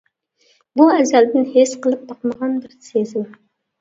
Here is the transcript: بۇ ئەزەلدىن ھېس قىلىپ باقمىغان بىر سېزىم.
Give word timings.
بۇ 0.81 0.87
ئەزەلدىن 0.93 1.45
ھېس 1.57 1.75
قىلىپ 1.85 2.07
باقمىغان 2.13 2.57
بىر 2.65 2.75
سېزىم. 2.89 3.29